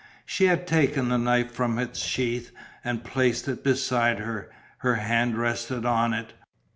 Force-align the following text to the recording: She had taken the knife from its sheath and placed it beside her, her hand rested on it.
She 0.25 0.45
had 0.45 0.65
taken 0.65 1.09
the 1.09 1.19
knife 1.19 1.51
from 1.51 1.77
its 1.77 1.99
sheath 1.99 2.49
and 2.83 3.03
placed 3.03 3.47
it 3.47 3.63
beside 3.63 4.17
her, 4.17 4.49
her 4.79 4.95
hand 4.95 5.37
rested 5.37 5.85
on 5.85 6.11
it. 6.15 6.33